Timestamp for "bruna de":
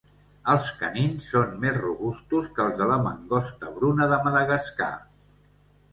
3.79-4.19